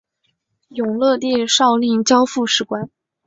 [0.69, 2.89] 永乐帝诏令交付史官。